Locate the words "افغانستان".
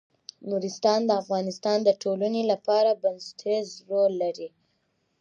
1.21-1.77